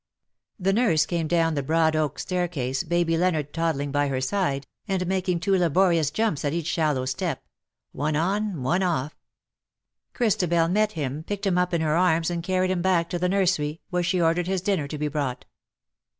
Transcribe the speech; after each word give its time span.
The 0.57 0.73
nurse 0.73 1.05
came 1.05 1.27
down 1.27 1.53
the 1.53 1.61
broad 1.61 1.95
oak 1.95 2.17
staircase, 2.17 2.81
baby 2.83 3.17
Leonard 3.19 3.53
toddling 3.53 3.91
by 3.91 4.07
her 4.07 4.19
side, 4.19 4.65
and 4.87 5.05
making 5.05 5.39
two 5.41 5.55
laborious 5.55 6.09
jumps 6.09 6.43
at 6.43 6.53
each 6.53 6.65
shallow 6.65 7.05
step— 7.05 7.43
one 8.01 8.15
on— 8.15 8.63
one 8.63 8.81
off. 8.81 9.15
Christabel 10.13 10.69
met 10.69 10.93
him, 10.93 11.21
picked 11.21 11.45
him 11.45 11.59
up 11.59 11.71
in 11.71 11.81
her 11.81 11.95
arms, 11.95 12.31
and 12.31 12.41
carried 12.41 12.71
him 12.71 12.81
back 12.81 13.11
to 13.11 13.19
the 13.19 13.29
nursery, 13.29 13.79
where 13.91 14.01
she 14.01 14.19
ordered 14.19 14.47
his 14.47 14.61
dinner 14.63 14.87
to 14.87 14.97
be 14.97 15.07
brought. 15.07 15.45